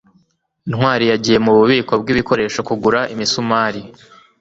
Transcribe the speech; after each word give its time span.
ntwali 0.69 1.05
yagiye 1.11 1.37
mububiko 1.45 1.93
bwibikoresho 2.01 2.59
kugura 2.67 2.99
imisumari 3.13 3.81